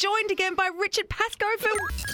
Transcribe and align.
joined 0.00 0.30
again 0.30 0.54
by 0.54 0.70
Richard 0.78 1.10
Pascoe 1.10 1.44
from 1.58 1.72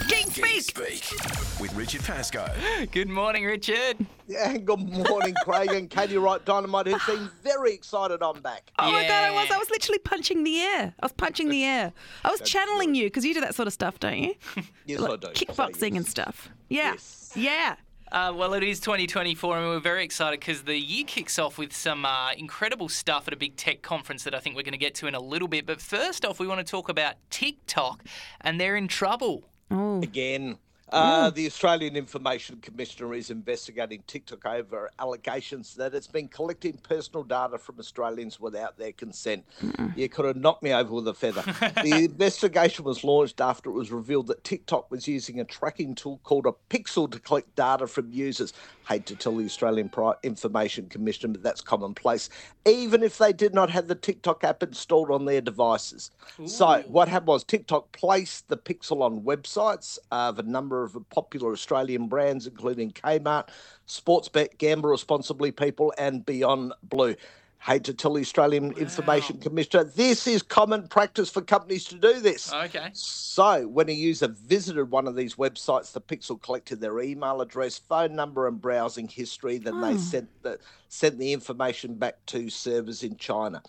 Geek 0.09 0.33
Geek 0.33 0.61
Speak. 0.61 1.03
Speak 1.05 1.61
with 1.61 1.73
Richard 1.73 2.03
Pascoe. 2.03 2.53
Good 2.91 3.07
morning, 3.07 3.45
Richard. 3.45 4.05
Yeah, 4.27 4.49
and 4.49 4.65
good 4.67 4.81
morning, 4.81 5.33
Craig 5.45 5.71
and 5.71 5.89
Katie 5.89 6.17
Wright 6.17 6.43
Dynamite, 6.43 6.87
who's 6.87 7.05
been 7.05 7.29
very 7.43 7.71
excited 7.73 8.21
I'm 8.21 8.41
back. 8.41 8.71
Oh 8.77 8.91
my 8.91 9.03
god, 9.03 9.11
I 9.23 9.31
was. 9.31 9.49
I 9.49 9.57
was 9.57 9.69
literally 9.69 9.99
punching 9.99 10.43
the 10.43 10.59
air. 10.59 10.93
I 10.99 11.05
was 11.05 11.13
punching 11.13 11.47
the 11.47 11.63
air. 11.63 11.93
I 12.25 12.29
was 12.31 12.41
channeling 12.41 12.93
you 12.93 13.05
because 13.05 13.23
you 13.23 13.33
do 13.33 13.39
that 13.39 13.55
sort 13.55 13.67
of 13.67 13.73
stuff, 13.73 14.01
don't 14.01 14.17
you? 14.17 14.35
Yes, 14.85 14.99
Like 14.99 15.11
I 15.11 15.15
do. 15.15 15.45
Kickboxing 15.45 15.91
So, 15.91 15.95
and 15.95 16.05
stuff. 16.05 16.49
Yeah. 16.67 16.91
Yes. 16.91 17.31
Yeah. 17.37 17.75
Uh, 18.11 18.31
well, 18.33 18.53
it 18.53 18.63
is 18.63 18.79
2024, 18.79 19.57
and 19.57 19.67
we're 19.67 19.79
very 19.79 20.03
excited 20.03 20.39
because 20.39 20.63
the 20.63 20.77
year 20.77 21.03
kicks 21.05 21.37
off 21.37 21.57
with 21.57 21.75
some 21.75 22.05
uh, 22.05 22.31
incredible 22.37 22.87
stuff 22.87 23.27
at 23.27 23.33
a 23.33 23.37
big 23.37 23.57
tech 23.57 23.81
conference 23.81 24.23
that 24.23 24.33
I 24.33 24.39
think 24.39 24.55
we're 24.55 24.63
going 24.63 24.71
to 24.71 24.77
get 24.77 24.95
to 24.95 25.07
in 25.07 25.15
a 25.15 25.19
little 25.19 25.49
bit. 25.49 25.65
But 25.65 25.81
first 25.81 26.23
off, 26.23 26.39
we 26.39 26.47
want 26.47 26.65
to 26.65 26.69
talk 26.69 26.87
about 26.87 27.15
TikTok, 27.29 28.05
and 28.41 28.61
they're 28.61 28.77
in 28.77 28.87
trouble. 28.87 29.43
Oh. 29.69 30.01
Again. 30.01 30.57
Uh, 30.89 31.29
the 31.29 31.45
Australian 31.45 31.97
Information 31.97 32.57
Commissioner 32.61 33.13
is 33.13 33.29
investigating 33.29 34.03
TikTok 34.07 34.45
over 34.45 34.89
allegations 34.99 35.75
that 35.75 35.93
it's 35.93 36.07
been 36.07 36.29
collecting 36.29 36.77
personal 36.77 37.23
data 37.23 37.57
from 37.57 37.77
Australians 37.77 38.39
without 38.39 38.77
their 38.77 38.93
consent. 38.93 39.43
You 39.97 40.07
could 40.07 40.25
have 40.25 40.37
knocked 40.37 40.63
me 40.63 40.73
over 40.73 40.93
with 40.93 41.07
a 41.09 41.13
feather. 41.13 41.41
the 41.83 42.05
investigation 42.05 42.85
was 42.85 43.03
launched 43.03 43.41
after 43.41 43.69
it 43.69 43.73
was 43.73 43.91
revealed 43.91 44.27
that 44.27 44.45
TikTok 44.45 44.89
was 44.89 45.07
using 45.07 45.41
a 45.41 45.43
tracking 45.45 45.93
tool 45.93 46.21
called 46.23 46.45
a 46.45 46.53
Pixel 46.73 47.11
to 47.11 47.19
collect 47.19 47.53
data 47.55 47.85
from 47.87 48.09
users. 48.11 48.53
Hate 48.87 49.05
to 49.07 49.15
tell 49.17 49.35
the 49.35 49.43
Australian 49.43 49.89
Pri- 49.89 50.13
Information 50.23 50.87
Commissioner, 50.87 51.33
but 51.33 51.43
that's 51.43 51.59
commonplace, 51.59 52.29
even 52.65 53.03
if 53.03 53.17
they 53.17 53.33
did 53.33 53.53
not 53.53 53.69
have 53.69 53.89
the 53.89 53.95
TikTok 53.95 54.45
app 54.45 54.63
installed 54.63 55.11
on 55.11 55.25
their 55.25 55.41
devices. 55.41 56.11
So, 56.45 56.83
what 56.87 57.09
happened 57.09 57.27
was 57.27 57.43
TikTok 57.43 57.91
placed 57.91 58.47
the 58.47 58.55
Pixel 58.55 59.01
on 59.01 59.21
websites 59.23 59.97
of 60.11 60.39
a 60.39 60.43
number 60.43 60.76
of 60.83 60.97
popular 61.09 61.51
Australian 61.51 62.07
brands, 62.07 62.47
including 62.47 62.91
Kmart, 62.91 63.49
Sportsbet, 63.87 64.57
Gamble 64.57 64.89
Responsibly 64.89 65.51
People, 65.51 65.93
and 65.97 66.25
Beyond 66.25 66.73
Blue. 66.83 67.15
Hate 67.59 67.83
to 67.85 67.93
tell 67.93 68.13
the 68.13 68.21
Australian 68.21 68.71
Information 68.73 69.39
Commissioner, 69.39 69.83
this 69.83 70.27
is 70.27 70.43
common 70.43 70.87
practice 70.87 71.29
for 71.29 71.41
companies 71.41 71.85
to 71.85 71.95
do 71.95 72.19
this. 72.19 72.53
Okay. 72.53 72.89
So, 72.93 73.67
when 73.67 73.89
a 73.89 73.93
user 73.93 74.27
visited 74.27 74.91
one 74.91 75.07
of 75.07 75.15
these 75.15 75.35
websites, 75.35 75.91
the 75.91 75.99
Pixel 75.99 76.39
collected 76.39 76.79
their 76.79 76.99
email 76.99 77.41
address, 77.41 77.79
phone 77.79 78.15
number, 78.15 78.47
and 78.47 78.61
browsing 78.61 79.07
history. 79.07 79.57
Then 79.57 79.81
they 79.81 79.93
hmm. 79.93 79.97
sent 79.97 80.43
the 80.43 80.59
sent 80.87 81.17
the 81.17 81.33
information 81.33 81.95
back 81.95 82.23
to 82.27 82.49
servers 82.49 83.01
in 83.01 83.17
China. 83.17 83.63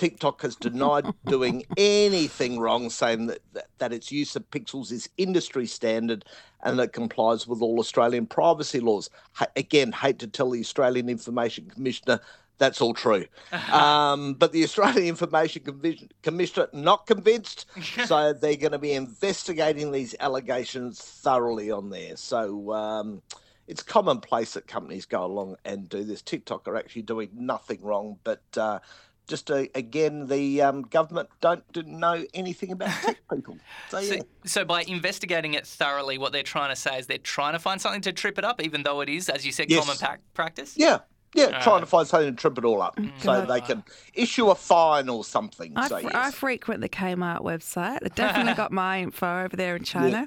TikTok 0.00 0.40
has 0.40 0.56
denied 0.56 1.04
doing 1.26 1.62
anything 1.76 2.58
wrong, 2.58 2.88
saying 2.88 3.26
that, 3.26 3.40
that, 3.52 3.66
that 3.76 3.92
its 3.92 4.10
use 4.10 4.34
of 4.34 4.50
pixels 4.50 4.90
is 4.90 5.10
industry 5.18 5.66
standard 5.66 6.24
and 6.62 6.78
that 6.78 6.84
it 6.84 6.92
complies 6.94 7.46
with 7.46 7.60
all 7.60 7.78
Australian 7.78 8.24
privacy 8.26 8.80
laws. 8.80 9.10
Ha- 9.34 9.48
Again, 9.56 9.92
hate 9.92 10.18
to 10.20 10.26
tell 10.26 10.48
the 10.48 10.60
Australian 10.60 11.10
Information 11.10 11.68
Commissioner 11.68 12.18
that's 12.56 12.80
all 12.80 12.94
true. 12.94 13.26
Um, 13.72 14.32
but 14.34 14.52
the 14.52 14.64
Australian 14.64 15.06
Information 15.06 15.64
Commission- 15.64 16.08
Commissioner 16.22 16.68
not 16.72 17.06
convinced, 17.06 17.66
so 18.06 18.32
they're 18.32 18.56
going 18.56 18.72
to 18.72 18.78
be 18.78 18.92
investigating 18.92 19.92
these 19.92 20.14
allegations 20.18 20.98
thoroughly 20.98 21.70
on 21.70 21.90
there. 21.90 22.16
So 22.16 22.72
um, 22.72 23.20
it's 23.68 23.82
commonplace 23.82 24.54
that 24.54 24.66
companies 24.66 25.04
go 25.04 25.26
along 25.26 25.56
and 25.66 25.90
do 25.90 26.04
this. 26.04 26.22
TikTok 26.22 26.66
are 26.68 26.76
actually 26.76 27.02
doing 27.02 27.28
nothing 27.34 27.82
wrong, 27.82 28.18
but 28.24 28.42
uh, 28.56 28.78
just 29.30 29.50
uh, 29.50 29.64
again, 29.74 30.26
the 30.26 30.60
um, 30.60 30.82
government 30.82 31.28
don't, 31.40 31.64
don't 31.72 31.88
know 31.88 32.24
anything 32.34 32.72
about 32.72 32.90
tech 33.02 33.16
people. 33.32 33.56
So 33.88 34.02
So, 34.02 34.14
yeah. 34.16 34.22
so 34.44 34.64
by 34.64 34.82
investigating 34.82 35.54
it 35.54 35.66
thoroughly, 35.66 36.18
what 36.18 36.32
they're 36.32 36.42
trying 36.42 36.70
to 36.70 36.76
say 36.76 36.98
is 36.98 37.06
they're 37.06 37.16
trying 37.18 37.52
to 37.54 37.58
find 37.58 37.80
something 37.80 38.02
to 38.02 38.12
trip 38.12 38.36
it 38.38 38.44
up, 38.44 38.60
even 38.60 38.82
though 38.82 39.00
it 39.00 39.08
is, 39.08 39.28
as 39.30 39.46
you 39.46 39.52
said, 39.52 39.70
Yes. 39.70 39.80
common 39.84 39.96
pa- 39.96 40.16
practice. 40.34 40.74
Yeah, 40.76 40.98
yeah, 41.34 41.44
Uh, 41.44 41.62
trying 41.62 41.80
to 41.80 41.86
find 41.86 42.06
something 42.08 42.34
to 42.34 42.36
trip 42.40 42.58
it 42.58 42.64
all 42.64 42.82
up 42.82 42.98
so 43.18 43.46
they 43.46 43.60
can 43.60 43.84
issue 44.14 44.50
a 44.50 44.54
fine 44.56 45.08
or 45.08 45.22
something. 45.22 45.72
I, 45.76 45.88
so, 45.88 45.98
yes. 45.98 46.10
I 46.12 46.30
frequent 46.32 46.80
the 46.80 46.88
Kmart 46.88 47.42
website. 47.42 48.00
They 48.00 48.08
definitely 48.14 48.54
got 48.54 48.72
my 48.72 49.00
info 49.00 49.44
over 49.44 49.56
there 49.56 49.76
in 49.76 49.84
China. 49.84 50.08
Yeah, 50.08 50.26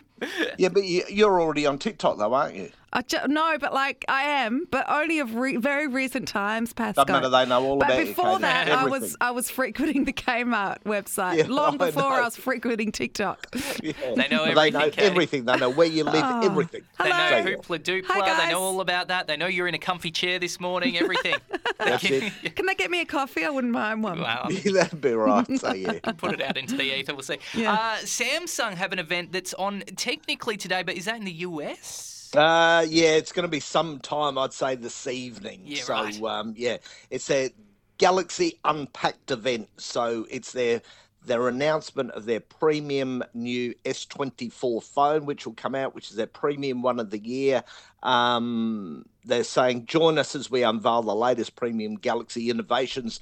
but 0.72 0.84
you, 0.84 1.04
you're 1.10 1.40
already 1.42 1.66
on 1.66 1.78
TikTok 1.80 2.18
though, 2.18 2.34
aren't 2.34 2.56
you? 2.56 2.70
I 2.96 3.02
ju- 3.02 3.18
no, 3.28 3.58
but 3.60 3.74
like 3.74 4.06
I 4.08 4.22
am, 4.24 4.68
but 4.70 4.86
only 4.88 5.18
of 5.18 5.34
re- 5.34 5.58
very 5.58 5.88
recent 5.88 6.28
times, 6.28 6.74
Pascal. 6.74 7.06
Doesn't 7.06 7.24
matter. 7.24 7.30
They 7.30 7.50
know 7.50 7.64
all 7.66 7.78
But 7.80 7.88
about 7.90 8.00
you, 8.02 8.06
before 8.06 8.26
Katie. 8.34 8.42
that, 8.44 8.70
I 8.72 8.86
was 8.86 9.18
I 9.20 9.32
was 9.32 9.50
frequenting 9.50 10.06
the 10.06 10.14
Kmart 10.14 10.84
website 10.84 11.38
Yeah, 11.38 11.46
long 11.50 11.82
I 11.82 11.88
before 11.88 12.04
I, 12.04 12.22
was 12.22 12.38
frequenting 12.38 12.92
TikTok. 12.92 13.48
Yeah. 13.82 13.94
They 14.16 14.28
know 14.28 14.46
They 14.46 14.52
everything, 14.52 14.74
know 14.74 14.80
Katie. 14.92 15.02
everything. 15.02 15.46
They 15.46 15.58
know 15.58 15.72
where 15.72 15.88
you 15.88 16.04
live. 16.04 16.24
Oh. 16.24 16.42
Everything. 16.46 16.84
They 17.00 17.10
know 17.10 17.16
Hoopla 17.16 17.80
Doopla. 17.80 18.04
Hi, 18.06 18.46
They 18.46 18.52
know 18.52 18.62
all 18.62 18.80
about 18.80 19.08
that. 19.08 19.26
They 19.26 19.38
know 19.38 19.48
you're 19.48 19.68
in 19.68 19.74
a 19.74 19.80
comfy 19.80 20.12
chair 20.12 20.38
this 20.38 20.60
morning. 20.60 20.96
Everything. 20.96 21.36
That's 21.80 22.04
it. 22.04 22.56
Can 22.56 22.68
they 22.68 22.76
get 22.76 22.92
me 22.92 23.02
a 23.02 23.06
coffee? 23.06 23.44
I 23.44 23.50
wouldn't 23.50 23.74
mind 23.74 24.04
one. 24.04 24.22
Wow. 24.22 24.50
That'd 24.72 25.02
be 25.02 25.14
right. 25.14 25.48
So 25.60 25.74
yeah. 25.74 25.94
Put 26.18 26.34
it 26.34 26.42
out 26.44 26.58
into 26.58 26.78
the 26.78 26.96
ether. 26.96 27.14
We'll 27.16 27.24
see. 27.24 27.40
Yeah. 27.56 27.74
Uh, 27.74 27.98
Samsung 28.04 28.76
have 28.76 28.94
an 28.94 29.00
event 29.00 29.32
that's 29.32 29.56
on 29.56 29.82
technically 30.14 30.58
today, 30.58 30.84
but 30.84 30.96
is 30.96 31.06
that 31.06 31.18
in 31.18 31.26
the 31.26 31.32
US? 31.32 32.32
Uh, 32.36 32.86
yeah, 32.88 33.16
it's 33.16 33.32
going 33.32 33.44
to 33.44 33.50
be 33.50 33.60
sometime, 33.60 34.38
I'd 34.38 34.54
say, 34.54 34.76
this 34.76 35.08
evening. 35.08 35.62
Yeah, 35.66 35.84
so, 35.84 35.94
right. 35.94 36.22
um, 36.24 36.54
yeah, 36.56 36.78
it's 37.10 37.30
a 37.32 37.52
Galaxy 37.98 38.60
Unpacked 38.64 39.32
event. 39.32 39.70
So 39.78 40.26
it's 40.30 40.52
their 40.52 40.82
their 41.26 41.48
announcement 41.48 42.12
of 42.12 42.26
their 42.26 42.42
premium 42.42 43.24
new 43.34 43.74
S24 43.86 44.84
phone, 44.84 45.26
which 45.26 45.46
will 45.46 45.54
come 45.54 45.74
out, 45.74 45.96
which 45.96 46.10
is 46.10 46.18
their 46.18 46.28
premium 46.28 46.82
one 46.82 47.00
of 47.00 47.12
the 47.12 47.18
year. 47.18 47.64
Um, 48.04 49.06
they're 49.24 49.46
saying, 49.46 49.86
join 49.86 50.18
us 50.18 50.36
as 50.36 50.52
we 50.52 50.64
unveil 50.64 51.02
the 51.02 51.16
latest 51.16 51.56
premium 51.56 51.96
Galaxy 51.96 52.50
innovations. 52.50 53.22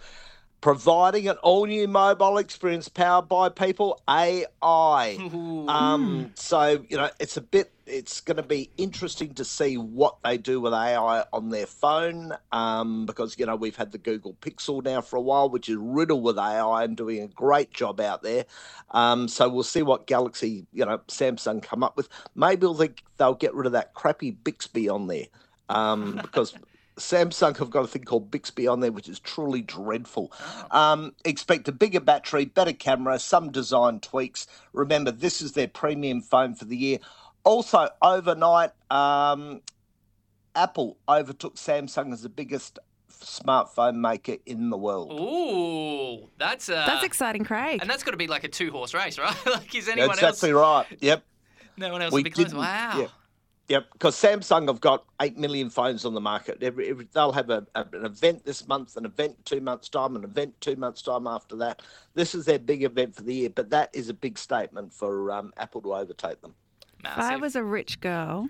Providing 0.62 1.28
an 1.28 1.38
all 1.38 1.66
new 1.66 1.88
mobile 1.88 2.38
experience 2.38 2.88
powered 2.88 3.28
by 3.28 3.50
people 3.50 4.00
AI. 4.08 5.18
Um, 5.68 6.32
so 6.36 6.84
you 6.88 6.98
know, 6.98 7.10
it's 7.20 7.36
a 7.38 7.42
bit. 7.42 7.72
It's 7.88 8.22
going 8.22 8.38
to 8.38 8.44
be 8.44 8.70
interesting 8.78 9.34
to 9.34 9.44
see 9.44 9.76
what 9.78 10.18
they 10.24 10.38
do 10.38 10.62
with 10.62 10.72
AI 10.74 11.26
on 11.34 11.50
their 11.50 11.66
phone, 11.66 12.34
um, 12.52 13.06
because 13.08 13.38
you 13.40 13.46
know 13.48 13.56
we've 13.56 13.76
had 13.76 13.92
the 13.92 13.98
Google 13.98 14.36
Pixel 14.42 14.84
now 14.84 15.02
for 15.02 15.16
a 15.18 15.22
while, 15.22 15.50
which 15.50 15.68
is 15.68 15.78
riddled 15.78 16.24
with 16.24 16.38
AI 16.38 16.84
and 16.84 16.96
doing 16.96 17.22
a 17.24 17.28
great 17.28 17.74
job 17.74 18.00
out 18.00 18.22
there. 18.22 18.46
Um, 18.92 19.28
so 19.28 19.50
we'll 19.50 19.64
see 19.64 19.82
what 19.82 20.06
Galaxy, 20.08 20.68
you 20.72 20.86
know, 20.86 21.00
Samsung 21.08 21.64
come 21.64 21.84
up 21.84 21.98
with. 21.98 22.08
Maybe 22.36 22.62
they'll, 22.62 22.88
they'll 23.18 23.34
get 23.34 23.54
rid 23.56 23.66
of 23.66 23.72
that 23.74 23.94
crappy 23.94 24.32
Bixby 24.32 24.90
on 24.90 25.08
there, 25.08 25.26
um, 25.70 26.20
because. 26.22 26.54
Samsung 27.02 27.58
have 27.58 27.70
got 27.70 27.84
a 27.84 27.88
thing 27.88 28.04
called 28.04 28.32
Bixby 28.32 28.68
on 28.68 28.80
there, 28.80 28.92
which 28.92 29.10
is 29.10 29.20
truly 29.20 29.62
dreadful. 29.62 30.32
Um, 30.72 31.14
expect 31.26 31.68
a 31.68 31.72
bigger 31.72 32.00
battery, 32.00 32.46
better 32.46 32.74
camera, 32.74 33.20
some 33.20 33.52
design 33.52 34.00
tweaks. 34.00 34.48
Remember, 34.74 35.12
this 35.12 35.42
is 35.42 35.54
their 35.54 35.68
premium 35.68 36.22
phone 36.22 36.56
for 36.56 36.66
the 36.66 36.78
year. 36.78 37.00
Also, 37.44 37.90
overnight, 38.02 38.72
um, 38.90 39.62
Apple 40.56 40.98
overtook 41.08 41.56
Samsung 41.56 42.14
as 42.14 42.22
the 42.22 42.30
biggest 42.30 42.80
smartphone 43.12 43.96
maker 43.96 44.36
in 44.46 44.70
the 44.70 44.78
world. 44.78 45.12
Ooh, 45.12 46.28
that's 46.38 46.70
uh, 46.70 46.86
That's 46.86 47.04
exciting, 47.04 47.44
Craig. 47.46 47.80
and 47.82 47.90
that's 47.90 48.04
got 48.04 48.12
to 48.12 48.18
be 48.18 48.28
like 48.28 48.44
a 48.44 48.48
two 48.48 48.72
horse 48.72 48.94
race, 48.94 49.18
right? 49.18 49.36
like, 49.46 49.74
is 49.76 49.88
anyone 49.88 50.10
That's 50.10 50.22
else? 50.24 50.30
exactly 50.44 50.54
right. 50.54 50.86
Yep. 51.00 51.24
No 51.78 51.92
one 51.92 52.02
else 52.02 52.12
We 52.12 52.20
will 52.20 52.24
be 52.26 52.30
close. 52.32 52.46
didn't- 52.48 52.60
Wow. 52.60 53.00
yeah. 53.00 53.08
Yep, 53.72 53.88
because 53.94 54.16
Samsung 54.16 54.68
have 54.68 54.82
got 54.82 55.06
eight 55.22 55.38
million 55.38 55.70
phones 55.70 56.04
on 56.04 56.14
the 56.14 56.20
market. 56.20 56.62
Every, 56.62 56.90
every, 56.90 57.08
they'll 57.14 57.32
have 57.32 57.50
a, 57.50 57.66
a- 57.74 57.86
an 57.94 58.06
event 58.06 58.44
this 58.44 58.68
month, 58.68 58.98
an 58.98 59.06
event 59.06 59.38
two 59.46 59.62
months' 59.62 59.88
time, 59.88 60.16
an 60.18 60.26
event 60.26 60.60
two 60.60 60.76
months' 60.76 61.02
time 61.02 61.26
after 61.26 61.56
that. 61.58 61.82
This 62.14 62.36
is 62.36 62.44
their 62.46 62.60
big 62.60 62.84
event 62.84 63.16
for 63.16 63.24
the 63.24 63.34
year, 63.34 63.50
but 63.50 63.70
that 63.70 63.90
is 63.94 64.10
a 64.10 64.14
big 64.14 64.38
statement 64.38 64.92
for 64.94 65.32
um, 65.32 65.54
Apple 65.58 65.82
to 65.84 65.94
overtake 65.96 66.42
them. 66.42 66.54
If 67.00 67.18
I 67.18 67.38
was 67.38 67.56
a 67.56 67.64
rich 67.64 68.00
girl, 68.02 68.50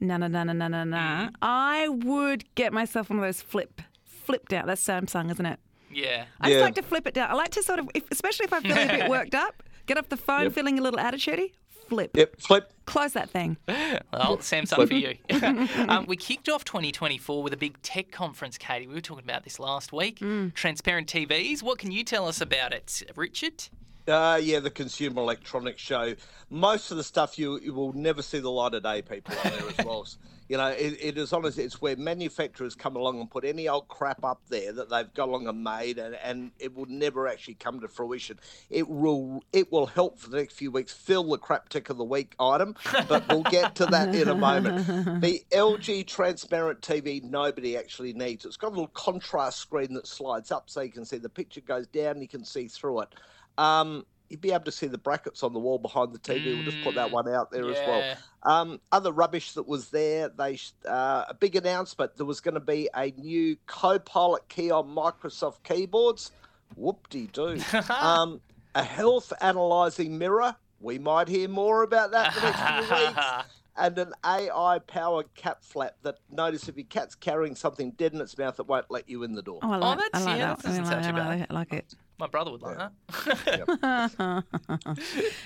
na 0.00 0.16
na 0.16 0.28
na 0.28 0.44
na 0.44 0.52
na 0.54 0.68
na 0.68 0.84
na, 0.84 1.28
I 1.42 1.86
would 1.88 2.44
get 2.54 2.72
myself 2.72 3.10
one 3.10 3.18
of 3.18 3.24
those 3.24 3.42
flip 3.42 3.82
flipped 4.04 4.52
out. 4.54 4.64
That's 4.66 4.82
Samsung, 4.82 5.30
isn't 5.30 5.44
it? 5.46 5.60
yeah. 5.92 6.24
I 6.40 6.48
just 6.48 6.60
like 6.62 6.74
to 6.76 6.82
flip 6.82 7.06
it 7.06 7.12
down. 7.14 7.30
I 7.30 7.34
like 7.34 7.50
to 7.50 7.62
sort 7.62 7.78
of, 7.80 7.88
if, 7.94 8.04
especially 8.10 8.44
if 8.46 8.52
I'm 8.54 8.62
feeling 8.62 8.88
a 8.88 8.92
bit 8.96 9.10
worked 9.18 9.34
up, 9.34 9.62
get 9.86 9.98
off 9.98 10.08
the 10.08 10.16
phone 10.16 10.50
feeling 10.50 10.78
a 10.78 10.82
little 10.82 10.98
attitudey, 10.98 11.52
flip. 11.88 12.16
Yep, 12.16 12.40
flip. 12.40 12.72
Close 12.86 13.12
that 13.14 13.30
thing. 13.30 13.56
Well, 13.66 14.38
Samsung 14.38 14.86
for 14.86 14.94
you. 14.94 15.16
um, 15.88 16.06
we 16.06 16.16
kicked 16.16 16.48
off 16.48 16.64
2024 16.64 17.42
with 17.42 17.52
a 17.52 17.56
big 17.56 17.80
tech 17.82 18.10
conference, 18.10 18.58
Katie. 18.58 18.86
We 18.86 18.94
were 18.94 19.00
talking 19.00 19.24
about 19.24 19.44
this 19.44 19.58
last 19.58 19.92
week. 19.92 20.18
Mm. 20.20 20.54
Transparent 20.54 21.08
TVs. 21.08 21.62
What 21.62 21.78
can 21.78 21.90
you 21.90 22.04
tell 22.04 22.28
us 22.28 22.40
about 22.40 22.72
it, 22.72 23.02
Richard? 23.16 23.68
Uh, 24.06 24.38
yeah, 24.42 24.60
the 24.60 24.70
Consumer 24.70 25.22
Electronics 25.22 25.80
Show. 25.80 26.14
Most 26.50 26.90
of 26.90 26.98
the 26.98 27.04
stuff 27.04 27.38
you, 27.38 27.58
you 27.60 27.72
will 27.72 27.94
never 27.94 28.20
see 28.20 28.38
the 28.38 28.50
light 28.50 28.74
of 28.74 28.82
day, 28.82 29.00
people, 29.00 29.34
on 29.44 29.50
there 29.50 29.68
as 29.68 29.84
well. 29.84 30.06
You 30.48 30.58
know, 30.58 30.68
it, 30.68 30.98
it 31.00 31.18
is 31.18 31.32
honest. 31.32 31.58
It's 31.58 31.80
where 31.80 31.96
manufacturers 31.96 32.74
come 32.74 32.96
along 32.96 33.18
and 33.18 33.30
put 33.30 33.44
any 33.44 33.68
old 33.68 33.88
crap 33.88 34.22
up 34.24 34.42
there 34.48 34.72
that 34.72 34.90
they've 34.90 35.12
got 35.14 35.28
along 35.28 35.46
and 35.48 35.64
made, 35.64 35.98
and, 35.98 36.16
and 36.16 36.52
it 36.58 36.74
will 36.74 36.86
never 36.86 37.26
actually 37.26 37.54
come 37.54 37.80
to 37.80 37.88
fruition. 37.88 38.38
It 38.68 38.88
will 38.88 39.42
it 39.52 39.72
will 39.72 39.86
help 39.86 40.18
for 40.18 40.28
the 40.28 40.36
next 40.36 40.54
few 40.54 40.70
weeks 40.70 40.92
fill 40.92 41.24
the 41.24 41.38
crap 41.38 41.70
tick 41.70 41.88
of 41.88 41.96
the 41.96 42.04
week 42.04 42.34
item, 42.38 42.74
but 43.08 43.26
we'll 43.28 43.42
get 43.44 43.74
to 43.76 43.86
that 43.86 44.14
in 44.14 44.28
a 44.28 44.34
moment. 44.34 44.84
The 45.24 45.42
LG 45.52 46.06
transparent 46.06 46.80
TV 46.80 47.22
nobody 47.22 47.76
actually 47.76 48.12
needs. 48.12 48.44
It's 48.44 48.56
got 48.56 48.68
a 48.68 48.70
little 48.70 48.88
contrast 48.88 49.58
screen 49.58 49.94
that 49.94 50.06
slides 50.06 50.50
up 50.50 50.68
so 50.68 50.82
you 50.82 50.90
can 50.90 51.04
see 51.04 51.18
the 51.18 51.28
picture 51.28 51.60
goes 51.60 51.86
down, 51.86 52.20
you 52.20 52.28
can 52.28 52.44
see 52.44 52.68
through 52.68 53.02
it. 53.02 53.08
Um, 53.56 54.04
you'd 54.28 54.40
be 54.40 54.52
able 54.52 54.64
to 54.64 54.72
see 54.72 54.86
the 54.86 54.98
brackets 54.98 55.42
on 55.42 55.52
the 55.52 55.58
wall 55.58 55.78
behind 55.78 56.12
the 56.12 56.18
TV. 56.18 56.54
We'll 56.54 56.64
just 56.64 56.82
put 56.82 56.94
that 56.96 57.10
one 57.10 57.28
out 57.28 57.50
there 57.50 57.68
as 57.70 57.76
well. 57.76 58.16
Um, 58.42 58.80
other 58.92 59.12
rubbish 59.12 59.52
that 59.52 59.66
was 59.66 59.90
there, 59.90 60.28
they 60.28 60.58
uh, 60.88 61.24
a 61.28 61.34
big 61.38 61.56
announcement. 61.56 62.16
There 62.16 62.26
was 62.26 62.40
going 62.40 62.54
to 62.54 62.60
be 62.60 62.88
a 62.94 63.10
new 63.16 63.56
Copilot 63.66 64.48
key 64.48 64.70
on 64.70 64.88
Microsoft 64.88 65.62
keyboards. 65.64 66.30
Whoop 66.76 67.08
de 67.10 67.26
doo. 67.26 67.58
um, 68.00 68.40
a 68.74 68.82
health 68.82 69.32
analyzing 69.40 70.18
mirror. 70.18 70.56
We 70.80 70.98
might 70.98 71.28
hear 71.28 71.48
more 71.48 71.82
about 71.82 72.10
that 72.10 72.34
in 72.36 72.42
the 72.42 72.50
next 72.50 72.88
few 72.88 72.96
weeks. 73.06 73.44
And 73.76 73.98
an 73.98 74.12
AI 74.24 74.78
powered 74.86 75.34
cat 75.34 75.58
flap 75.64 75.96
that 76.04 76.18
notice 76.30 76.68
if 76.68 76.76
your 76.76 76.86
cat's 76.86 77.16
carrying 77.16 77.56
something 77.56 77.90
dead 77.90 78.12
in 78.14 78.20
its 78.20 78.38
mouth, 78.38 78.60
it 78.60 78.68
won't 78.68 78.88
let 78.88 79.08
you 79.08 79.24
in 79.24 79.34
the 79.34 79.42
door. 79.42 79.58
Oh, 79.64 79.72
I 79.72 79.76
like, 79.78 79.98
that's- 79.98 80.22
I 80.22 80.30
like 80.30 80.38
yeah, 80.38 80.46
that. 80.54 80.58
that 80.62 80.68
I 80.68 80.74
sound 80.76 80.86
like, 80.86 81.02
too 81.02 81.08
I 81.08 81.12
bad. 81.12 81.26
like, 81.40 81.46
I 81.50 81.54
like 81.54 81.72
it. 81.72 81.94
My 82.18 82.28
brother 82.28 82.52
would 82.52 82.62
like 82.62 82.78
that. 82.78 82.92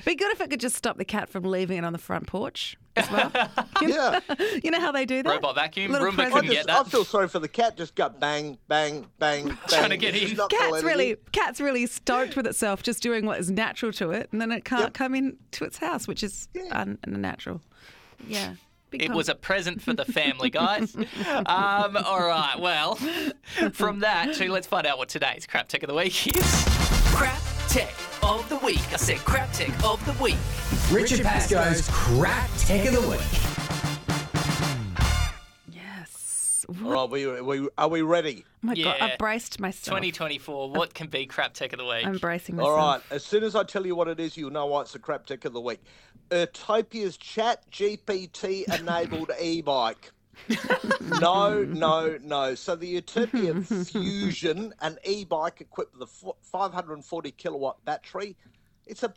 Be 0.05 0.15
good 0.15 0.33
if 0.33 0.41
it 0.43 0.51
could 0.51 0.61
just 0.61 0.77
stop 0.77 0.99
the 0.99 1.05
cat 1.05 1.31
from 1.31 1.45
leaving 1.45 1.79
it 1.79 1.85
on 1.85 1.93
the 1.95 1.99
front 1.99 2.27
porch 2.27 2.77
as 2.95 3.11
well. 3.11 3.33
yeah. 3.83 4.21
you 4.63 4.71
know 4.71 4.81
how 4.81 4.93
they 4.93 5.07
do 5.07 5.23
that? 5.23 5.31
Robot 5.31 5.55
vacuum. 5.55 5.93
Little 5.93 6.09
Roomba 6.09 6.15
present. 6.17 6.35
I, 6.35 6.37
couldn't 6.41 6.51
get 6.51 6.67
just, 6.67 6.87
I 6.87 6.91
feel 6.91 7.05
sorry 7.07 7.29
for 7.29 7.39
the 7.39 7.49
cat. 7.49 7.77
Just 7.79 7.95
got 7.95 8.21
bang, 8.21 8.59
bang, 8.69 9.07
bang, 9.19 9.47
bang. 9.47 9.59
Trying 9.69 9.91
to 9.91 9.97
get 9.97 10.15
It's 10.15 10.33
in. 10.33 10.49
Cat's 10.49 10.83
really, 10.83 11.13
in. 11.13 11.17
cat's 11.33 11.61
really 11.61 11.87
stoked 11.87 12.37
with 12.37 12.47
itself, 12.47 12.83
just 12.83 13.03
doing 13.03 13.25
what 13.25 13.39
is 13.41 13.51
natural 13.51 13.93
to 13.93 14.11
it, 14.11 14.29
and 14.33 14.41
then 14.41 14.53
it 14.53 14.65
can't 14.67 14.83
Yep. 14.83 14.93
come 14.95 15.15
into 15.15 15.65
its 15.65 15.79
house, 15.79 16.07
which 16.07 16.23
is 16.23 16.49
un- 16.71 16.99
unnatural. 17.05 17.63
Yeah. 18.27 18.55
Big 18.91 19.03
It 19.03 19.13
was 19.13 19.29
a 19.29 19.35
present 19.35 19.83
for 19.83 19.93
the 19.93 20.05
family, 20.05 20.51
guys. 20.51 20.95
um, 21.47 21.97
all 21.97 22.21
right, 22.21 22.57
well, 22.59 22.95
from 23.73 24.01
that 24.01 24.35
to 24.35 24.51
let's 24.51 24.67
find 24.67 24.87
out 24.87 24.99
what 24.99 25.09
today's 25.09 25.47
crap 25.47 25.69
tech 25.69 25.83
of 25.83 25.89
the 25.89 25.95
week 25.95 26.35
is. 26.35 26.65
Crap 27.15 27.43
tech 27.69 27.95
of 28.23 28.49
the 28.49 28.57
week. 28.59 28.81
I 28.93 28.97
said 28.97 29.19
crap 29.19 29.53
tech 29.53 29.71
of 29.85 30.05
the 30.07 30.23
week. 30.23 30.37
Richard 30.91 31.21
Pascoe's 31.21 31.89
Crap 31.91 32.49
Tech 32.57 32.87
of 32.87 33.03
the 33.03 33.09
Week. 33.09 33.48
Yes. 36.89 36.97
All 36.97 37.09
right, 37.09 37.11
we, 37.11 37.41
we, 37.61 37.69
are 37.79 37.89
we 37.89 38.03
ready? 38.03 38.45
Oh 38.47 38.53
my 38.63 38.75
god, 38.75 38.97
Yeah. 38.99 39.05
I 39.07 39.17
braced 39.17 39.61
myself. 39.61 39.85
2024. 39.97 40.71
What 40.71 40.95
can 40.95 41.07
be 41.09 41.27
crap 41.27 41.55
tech 41.55 41.73
of 41.73 41.79
the 41.79 41.85
week? 41.85 42.07
I'm 42.07 42.19
bracing 42.19 42.57
myself. 42.57 42.71
All 42.71 42.77
right. 42.77 43.01
As 43.11 43.25
soon 43.25 43.45
as 43.45 43.55
I 43.55 43.63
tell 43.65 43.87
you 43.87 43.95
what 43.95 44.09
it 44.09 44.19
is, 44.21 44.37
you'll 44.37 44.51
know 44.51 44.67
why 44.67 44.83
it's 44.83 44.93
the 44.93 44.99
crap 44.99 45.27
tech 45.27 45.45
of 45.45 45.53
the 45.53 45.61
week. 45.61 45.81
Urtopia's 46.31 47.17
Chat 47.17 47.71
GPT 47.71 48.65
enabled 48.81 49.31
e-bike. 49.41 50.13
no, 51.21 51.65
no, 51.65 52.19
no. 52.23 52.55
So 52.55 52.77
the 52.77 53.01
Urtopia 53.01 53.65
Fusion, 53.91 54.73
an 54.81 54.99
e-bike 55.05 55.61
equipped 55.61 55.95
with 55.95 56.03
a 56.03 56.07
fo- 56.07 56.37
540 56.43 57.31
kilowatt 57.33 57.85
battery. 57.85 58.37
It's 58.87 59.03
a 59.03 59.13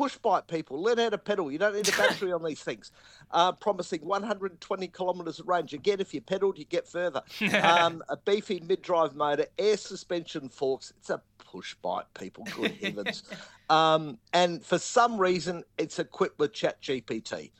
push 0.00 0.16
bike, 0.16 0.46
people. 0.46 0.82
Learn 0.82 0.96
how 0.96 1.10
to 1.10 1.18
pedal. 1.18 1.52
You 1.52 1.58
don't 1.58 1.74
need 1.74 1.86
a 1.86 1.92
battery 1.92 2.32
on 2.32 2.42
these 2.42 2.62
things. 2.62 2.90
Uh, 3.30 3.52
promising 3.52 4.00
120 4.02 4.88
kilometres 4.88 5.40
of 5.40 5.46
range. 5.46 5.74
Again, 5.74 6.00
if 6.00 6.14
you 6.14 6.22
pedaled, 6.22 6.58
you 6.58 6.64
get 6.64 6.88
further. 6.88 7.22
Um, 7.60 8.02
a 8.08 8.16
beefy 8.16 8.60
mid-drive 8.66 9.14
motor, 9.14 9.46
air 9.58 9.76
suspension 9.76 10.48
forks. 10.48 10.92
It's 10.96 11.10
a 11.10 11.20
push 11.38 11.74
bike, 11.74 12.06
people. 12.14 12.44
Good 12.56 12.72
heavens. 12.82 13.22
Um, 13.68 14.18
and 14.32 14.64
for 14.64 14.78
some 14.78 15.18
reason, 15.18 15.64
it's 15.76 15.98
equipped 15.98 16.38
with 16.38 16.52
ChatGPT. 16.52 17.50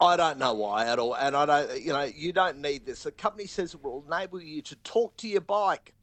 I 0.00 0.16
don't 0.16 0.38
know 0.38 0.54
why 0.54 0.86
at 0.86 0.98
all, 0.98 1.14
and 1.14 1.36
I 1.36 1.46
don't. 1.46 1.80
You 1.80 1.92
know, 1.92 2.02
you 2.02 2.32
don't 2.32 2.58
need 2.58 2.84
this. 2.84 3.04
The 3.04 3.12
company 3.12 3.46
says 3.46 3.74
it 3.74 3.82
will 3.82 4.04
enable 4.08 4.40
you 4.40 4.60
to 4.62 4.76
talk 4.76 5.16
to 5.18 5.28
your 5.28 5.40
bike, 5.40 5.94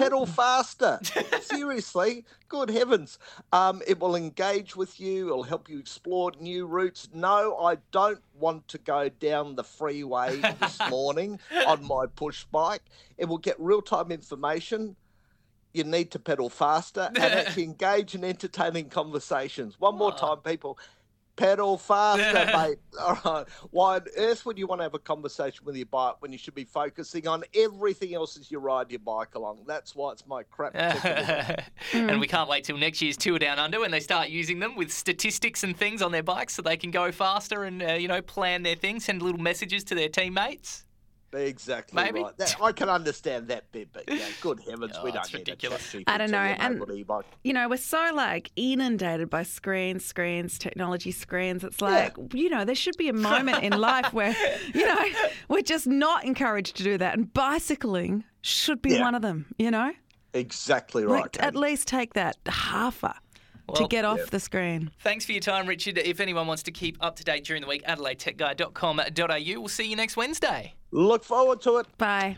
pedal 0.00 0.24
faster. 0.42 0.98
Seriously, 1.42 2.24
good 2.48 2.70
heavens! 2.70 3.18
Um, 3.52 3.82
it 3.86 4.00
will 4.00 4.16
engage 4.16 4.74
with 4.74 4.98
you. 4.98 5.28
It'll 5.28 5.42
help 5.42 5.68
you 5.68 5.78
explore 5.78 6.32
new 6.40 6.66
routes. 6.66 7.08
No, 7.12 7.58
I 7.58 7.76
don't 7.92 8.22
want 8.38 8.66
to 8.68 8.78
go 8.78 9.08
down 9.10 9.56
the 9.56 9.64
freeway 9.64 10.40
this 10.60 10.78
morning 10.90 11.38
on 11.66 11.84
my 11.84 12.06
push 12.06 12.44
bike. 12.44 12.82
It 13.18 13.26
will 13.26 13.38
get 13.38 13.56
real 13.58 13.82
time 13.82 14.10
information. 14.10 14.96
You 15.72 15.84
need 15.84 16.10
to 16.12 16.18
pedal 16.18 16.48
faster 16.48 17.10
and 17.14 17.18
actually 17.18 17.64
engage 17.64 18.14
in 18.14 18.24
entertaining 18.24 18.88
conversations. 18.88 19.78
One 19.78 19.96
more 19.96 20.16
time, 20.16 20.38
people 20.38 20.78
pedal 21.40 21.78
faster, 21.78 22.46
mate. 22.56 22.78
All 23.00 23.18
right. 23.24 23.46
Why 23.70 23.96
on 23.96 24.06
earth 24.16 24.44
would 24.44 24.58
you 24.58 24.66
want 24.66 24.80
to 24.80 24.82
have 24.84 24.94
a 24.94 24.98
conversation 24.98 25.64
with 25.64 25.76
your 25.76 25.86
bike 25.86 26.16
when 26.20 26.32
you 26.32 26.38
should 26.38 26.54
be 26.54 26.64
focusing 26.64 27.26
on 27.26 27.44
everything 27.54 28.14
else 28.14 28.36
as 28.36 28.50
you 28.50 28.58
ride 28.58 28.90
your 28.90 29.00
bike 29.00 29.34
along? 29.34 29.60
That's 29.66 29.94
why 29.96 30.12
it's 30.12 30.26
my 30.26 30.42
crap. 30.44 30.74
tip 30.74 30.94
of 30.94 31.02
the 31.02 31.56
week. 31.94 32.10
and 32.10 32.20
we 32.20 32.26
can't 32.26 32.48
wait 32.48 32.64
till 32.64 32.76
next 32.76 33.00
year's 33.00 33.16
Tour 33.16 33.38
Down 33.38 33.58
Under 33.58 33.80
when 33.80 33.90
they 33.90 34.00
start 34.00 34.28
using 34.28 34.58
them 34.58 34.76
with 34.76 34.92
statistics 34.92 35.64
and 35.64 35.76
things 35.76 36.02
on 36.02 36.12
their 36.12 36.22
bikes 36.22 36.54
so 36.54 36.62
they 36.62 36.76
can 36.76 36.90
go 36.90 37.10
faster 37.10 37.64
and, 37.64 37.82
uh, 37.82 37.92
you 37.94 38.08
know, 38.08 38.20
plan 38.20 38.62
their 38.62 38.76
things, 38.76 39.06
send 39.06 39.22
little 39.22 39.40
messages 39.40 39.82
to 39.84 39.94
their 39.94 40.08
teammates. 40.08 40.84
Exactly 41.32 42.02
Maybe. 42.02 42.22
right. 42.22 42.36
That, 42.38 42.56
I 42.62 42.72
can 42.72 42.88
understand 42.88 43.48
that 43.48 43.70
bit, 43.72 43.88
but 43.92 44.04
yeah, 44.08 44.24
good 44.40 44.60
heavens, 44.60 44.96
we 45.02 45.10
Oh, 45.10 45.12
don't 45.14 45.24
it's 45.24 45.32
need 45.32 45.38
ridiculous. 45.40 45.94
a 45.94 45.98
ChatGPT 45.98 46.04
I 46.06 46.18
don't 46.18 46.30
know, 46.30 46.38
and- 46.38 46.74
enabled 46.76 46.92
e-bike. 46.98 47.26
You 47.44 47.52
know, 47.52 47.68
we're 47.68 47.76
so 47.76 48.10
like 48.14 48.50
inundated 48.56 49.30
by 49.30 49.42
screens, 49.44 50.04
screens, 50.04 50.58
technology 50.58 51.12
screens. 51.12 51.62
It's 51.64 51.80
like, 51.80 52.14
you 52.32 52.50
know, 52.50 52.64
there 52.64 52.74
should 52.74 52.96
be 52.96 53.08
a 53.08 53.12
moment 53.30 53.62
in 53.62 53.78
life 53.78 54.12
where, 54.12 54.34
you 54.74 54.86
know, 54.86 55.04
we're 55.48 55.62
just 55.62 55.86
not 55.86 56.24
encouraged 56.24 56.76
to 56.76 56.82
do 56.82 56.98
that. 56.98 57.16
And 57.16 57.32
bicycling 57.32 58.24
should 58.42 58.80
be 58.82 58.90
Yeah. 58.94 59.02
one 59.02 59.14
of 59.14 59.22
them, 59.22 59.46
you 59.58 59.70
know? 59.70 59.92
Exactly 60.34 61.04
right. 61.04 61.22
Like, 61.22 61.42
at 61.42 61.56
least 61.56 61.88
take 61.88 62.14
that 62.14 62.36
halfer 63.70 63.82
to 63.82 63.88
get 63.88 64.04
off 64.04 64.30
the 64.30 64.40
screen. 64.40 64.90
Thanks 65.00 65.24
for 65.24 65.32
your 65.32 65.40
time, 65.40 65.66
Richard. 65.66 65.98
If 65.98 66.20
anyone 66.20 66.46
wants 66.46 66.62
to 66.64 66.72
keep 66.72 66.96
up 67.00 67.16
to 67.16 67.24
date 67.24 67.44
during 67.44 67.62
the 67.62 67.68
week, 67.68 67.84
adelaidetechguy.com.au. 67.84 69.60
We'll 69.60 69.68
see 69.68 69.88
you 69.88 69.96
next 69.96 70.16
Wednesday. 70.16 70.74
Look 70.90 71.24
forward 71.24 71.60
to 71.62 71.78
it. 71.78 71.86
Bye. 71.98 72.36